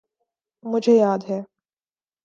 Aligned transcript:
مجھے 0.63 0.93
یاد 0.97 1.21
ہے۔ 1.29 1.39